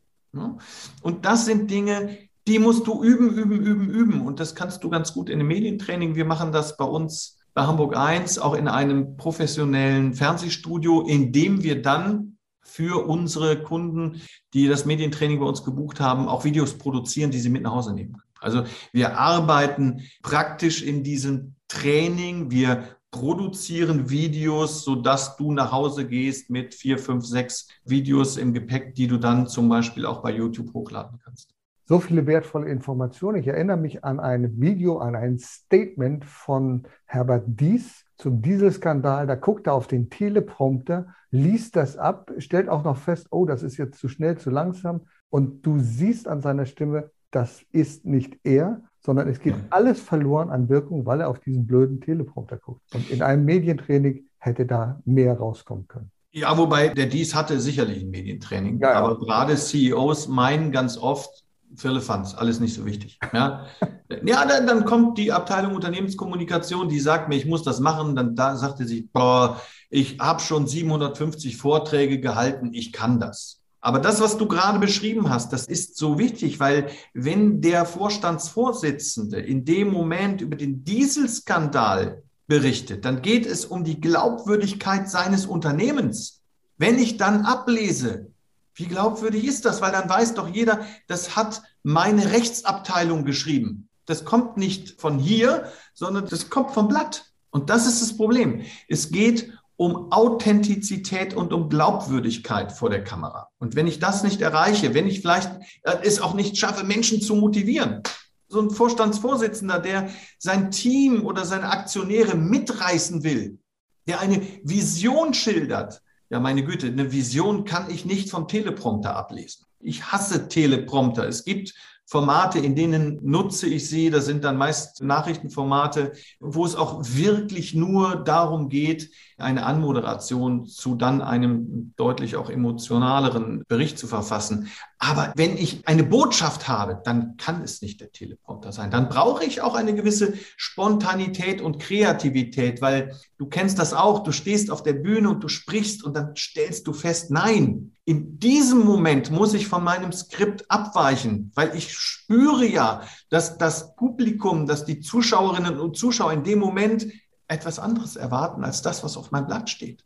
[1.01, 4.21] Und das sind Dinge, die musst du üben, üben, üben, üben.
[4.21, 6.15] Und das kannst du ganz gut in einem Medientraining.
[6.15, 11.63] Wir machen das bei uns bei Hamburg 1 auch in einem professionellen Fernsehstudio, in dem
[11.63, 14.21] wir dann für unsere Kunden,
[14.53, 17.93] die das Medientraining bei uns gebucht haben, auch Videos produzieren, die sie mit nach Hause
[17.93, 18.21] nehmen.
[18.41, 22.51] Also wir arbeiten praktisch in diesem Training.
[22.51, 28.95] Wir produzieren Videos, sodass du nach Hause gehst mit vier, fünf, sechs Videos im Gepäck,
[28.95, 31.55] die du dann zum Beispiel auch bei YouTube hochladen kannst.
[31.85, 33.39] So viele wertvolle Informationen.
[33.39, 39.25] Ich erinnere mich an ein Video, an ein Statement von Herbert Dies zum Dieselskandal.
[39.25, 43.63] Da guckt er auf den Teleprompter, liest das ab, stellt auch noch fest, oh, das
[43.63, 45.07] ist jetzt zu schnell, zu langsam.
[45.31, 50.49] Und du siehst an seiner Stimme, das ist nicht er, sondern es geht alles verloren
[50.49, 52.81] an Wirkung, weil er auf diesen blöden Teleprompter guckt.
[52.93, 56.11] Und in einem Medientraining hätte da mehr rauskommen können.
[56.31, 58.79] Ja, wobei der Dies hatte sicherlich ein Medientraining.
[58.79, 58.95] Ja, ja.
[58.99, 61.43] Aber gerade CEOs meinen ganz oft,
[61.75, 63.19] Firlefanz, alles nicht so wichtig.
[63.33, 63.65] Ja,
[64.23, 68.15] ja dann, dann, kommt die Abteilung Unternehmenskommunikation, die sagt mir, ich muss das machen.
[68.15, 73.58] Dann da sagte sie, boah, ich habe schon 750 Vorträge gehalten, ich kann das.
[73.81, 79.39] Aber das, was du gerade beschrieben hast, das ist so wichtig, weil wenn der Vorstandsvorsitzende
[79.39, 86.41] in dem Moment über den Dieselskandal berichtet, dann geht es um die Glaubwürdigkeit seines Unternehmens.
[86.77, 88.31] Wenn ich dann ablese,
[88.75, 89.81] wie glaubwürdig ist das?
[89.81, 93.89] Weil dann weiß doch jeder, das hat meine Rechtsabteilung geschrieben.
[94.05, 97.25] Das kommt nicht von hier, sondern das kommt vom Blatt.
[97.51, 98.63] Und das ist das Problem.
[98.87, 103.47] Es geht um Authentizität und um Glaubwürdigkeit vor der Kamera.
[103.59, 105.49] Und wenn ich das nicht erreiche, wenn ich vielleicht
[105.83, 108.03] äh, es auch nicht schaffe, Menschen zu motivieren,
[108.49, 113.59] so ein Vorstandsvorsitzender, der sein Team oder seine Aktionäre mitreißen will,
[114.05, 119.65] der eine Vision schildert, ja meine Güte, eine Vision kann ich nicht vom Teleprompter ablesen.
[119.79, 121.25] Ich hasse Teleprompter.
[121.25, 121.73] Es gibt
[122.09, 124.09] Formate, in denen nutze ich sie.
[124.09, 130.95] Das sind dann meist Nachrichtenformate, wo es auch wirklich nur darum geht, eine Anmoderation zu
[130.95, 134.69] dann einem deutlich auch emotionaleren Bericht zu verfassen.
[134.97, 138.89] Aber wenn ich eine Botschaft habe, dann kann es nicht der Teleprompter sein.
[138.89, 144.23] Dann brauche ich auch eine gewisse Spontanität und Kreativität, weil du kennst das auch.
[144.23, 148.39] Du stehst auf der Bühne und du sprichst und dann stellst du fest, nein, in
[148.39, 154.65] diesem Moment muss ich von meinem Skript abweichen, weil ich spüre ja, dass das Publikum,
[154.65, 157.05] dass die Zuschauerinnen und Zuschauer in dem Moment
[157.47, 160.03] etwas anderes erwarten als das, was auf meinem Blatt steht.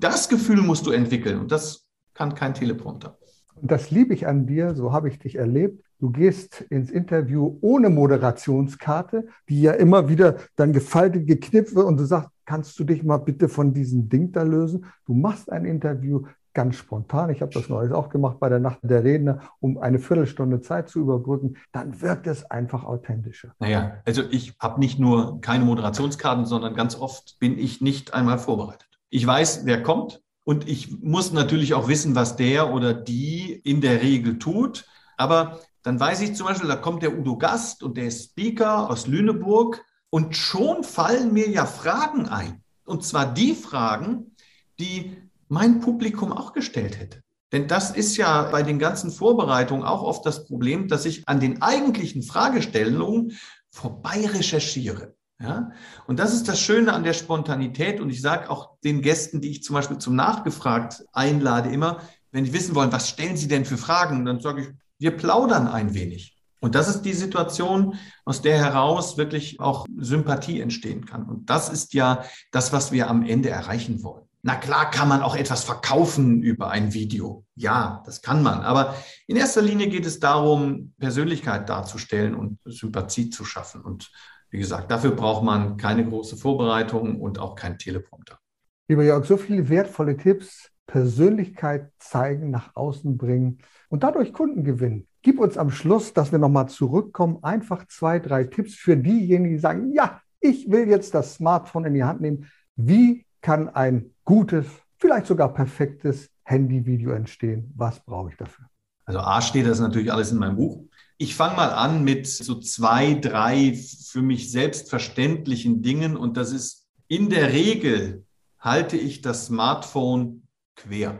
[0.00, 3.16] Das Gefühl musst du entwickeln und das kann kein Teleprompter.
[3.62, 5.84] Das liebe ich an dir, so habe ich dich erlebt.
[6.00, 11.96] Du gehst ins Interview ohne Moderationskarte, die ja immer wieder dann gefaltet, geknippt wird und
[11.96, 14.86] du sagst, kannst du dich mal bitte von diesem Ding da lösen?
[15.06, 16.24] Du machst ein Interview
[16.56, 17.28] ganz spontan.
[17.28, 20.88] Ich habe das neulich auch gemacht bei der Nacht der Redner, um eine Viertelstunde Zeit
[20.88, 21.58] zu überbrücken.
[21.70, 23.52] Dann wirkt es einfach authentischer.
[23.58, 28.38] Naja, also ich habe nicht nur keine Moderationskarten, sondern ganz oft bin ich nicht einmal
[28.38, 28.88] vorbereitet.
[29.10, 33.80] Ich weiß, wer kommt, und ich muss natürlich auch wissen, was der oder die in
[33.80, 34.86] der Regel tut.
[35.16, 38.88] Aber dann weiß ich zum Beispiel, da kommt der Udo Gast und der ist Speaker
[38.88, 39.84] aus Lüneburg.
[40.08, 42.62] Und schon fallen mir ja Fragen ein.
[42.84, 44.36] Und zwar die Fragen,
[44.78, 45.16] die
[45.48, 47.22] mein Publikum auch gestellt hätte.
[47.52, 51.40] Denn das ist ja bei den ganzen Vorbereitungen auch oft das Problem, dass ich an
[51.40, 53.32] den eigentlichen Fragestellungen
[53.70, 55.14] vorbei recherchiere.
[55.40, 55.70] Ja?
[56.06, 58.00] Und das ist das Schöne an der Spontanität.
[58.00, 62.00] Und ich sage auch den Gästen, die ich zum Beispiel zum Nachgefragt einlade, immer,
[62.32, 65.68] wenn die wissen wollen, was stellen sie denn für Fragen, dann sage ich, wir plaudern
[65.68, 66.36] ein wenig.
[66.60, 71.28] Und das ist die Situation, aus der heraus wirklich auch Sympathie entstehen kann.
[71.28, 74.25] Und das ist ja das, was wir am Ende erreichen wollen.
[74.46, 77.44] Na klar kann man auch etwas verkaufen über ein Video.
[77.56, 78.60] Ja, das kann man.
[78.60, 78.94] Aber
[79.26, 83.80] in erster Linie geht es darum, Persönlichkeit darzustellen und Sympathie zu schaffen.
[83.80, 84.12] Und
[84.50, 88.38] wie gesagt, dafür braucht man keine große Vorbereitung und auch keinen Teleprompter.
[88.86, 95.08] Lieber Jörg, so viele wertvolle Tipps, Persönlichkeit zeigen, nach außen bringen und dadurch Kunden gewinnen.
[95.22, 99.60] Gib uns am Schluss, dass wir nochmal zurückkommen, einfach zwei, drei Tipps für diejenigen, die
[99.60, 102.48] sagen, ja, ich will jetzt das Smartphone in die Hand nehmen.
[102.76, 104.66] Wie kann ein gutes,
[104.98, 107.72] vielleicht sogar perfektes Handyvideo entstehen?
[107.74, 108.66] Was brauche ich dafür?
[109.06, 110.84] Also A steht das natürlich alles in meinem Buch.
[111.16, 116.86] Ich fange mal an mit so zwei, drei für mich selbstverständlichen Dingen und das ist
[117.08, 118.26] in der Regel
[118.58, 120.42] halte ich das Smartphone
[120.74, 121.18] quer.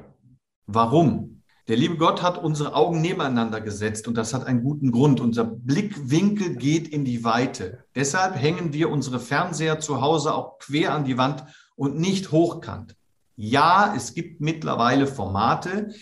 [0.67, 1.43] Warum?
[1.69, 5.21] Der liebe Gott hat unsere Augen nebeneinander gesetzt und das hat einen guten Grund.
[5.21, 7.85] Unser Blickwinkel geht in die Weite.
[7.95, 11.45] Deshalb hängen wir unsere Fernseher zu Hause auch quer an die Wand
[11.77, 12.97] und nicht hochkant.
[13.37, 15.95] Ja, es gibt mittlerweile Formate,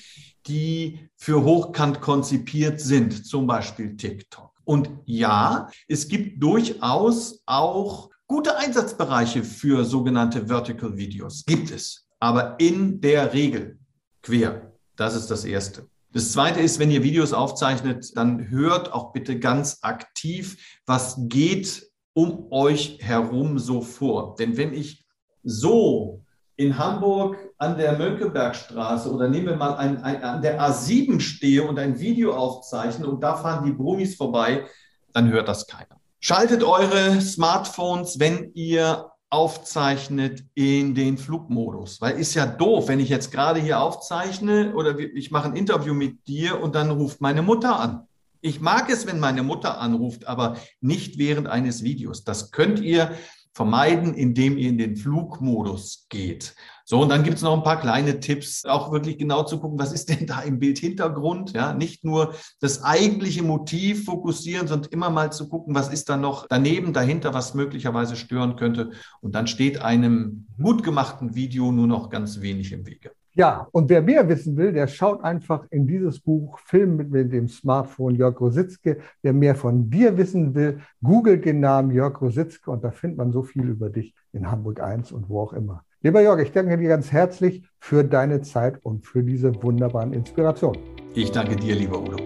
[0.46, 4.52] die für hochkant konzipiert sind, zum Beispiel TikTok.
[4.64, 11.44] Und ja, es gibt durchaus auch gute Einsatzbereiche für sogenannte Vertical Videos.
[11.44, 12.06] Gibt es.
[12.20, 13.78] Aber in der Regel
[14.22, 14.72] quer.
[14.96, 15.88] Das ist das Erste.
[16.12, 21.90] Das Zweite ist, wenn ihr Videos aufzeichnet, dann hört auch bitte ganz aktiv, was geht
[22.12, 24.36] um euch herum so vor.
[24.36, 25.03] Denn wenn ich
[25.44, 26.20] so
[26.56, 31.64] in Hamburg an der Mönckebergstraße oder nehmen wir mal ein, ein, an der A7 stehe
[31.64, 34.64] und ein Video aufzeichne und da fahren die Brummis vorbei,
[35.12, 36.00] dann hört das keiner.
[36.20, 43.08] Schaltet eure Smartphones, wenn ihr aufzeichnet in den Flugmodus, weil ist ja doof, wenn ich
[43.08, 47.42] jetzt gerade hier aufzeichne oder ich mache ein Interview mit dir und dann ruft meine
[47.42, 48.06] Mutter an.
[48.40, 52.22] Ich mag es, wenn meine Mutter anruft, aber nicht während eines Videos.
[52.22, 53.10] Das könnt ihr
[53.54, 56.54] vermeiden, indem ihr in den Flugmodus geht.
[56.84, 59.78] So, und dann gibt es noch ein paar kleine Tipps, auch wirklich genau zu gucken,
[59.78, 61.52] was ist denn da im Bildhintergrund?
[61.52, 66.16] Ja, nicht nur das eigentliche Motiv fokussieren, sondern immer mal zu gucken, was ist da
[66.16, 68.90] noch daneben, dahinter, was möglicherweise stören könnte.
[69.20, 73.12] Und dann steht einem gut gemachten Video nur noch ganz wenig im Wege.
[73.36, 77.32] Ja, und wer mehr wissen will, der schaut einfach in dieses Buch Film mit, mit
[77.32, 78.98] dem Smartphone Jörg Rositzke.
[79.22, 83.32] Wer mehr von dir wissen will, googelt den Namen Jörg Rositzke und da findet man
[83.32, 85.84] so viel über dich in Hamburg 1 und wo auch immer.
[86.02, 90.80] Lieber Jörg, ich danke dir ganz herzlich für deine Zeit und für diese wunderbaren Inspirationen.
[91.14, 92.16] Ich danke dir, lieber Udo.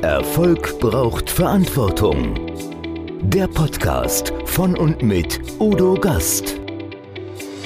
[0.00, 2.34] Erfolg braucht Verantwortung.
[3.22, 6.65] Der Podcast von und mit Udo Gast.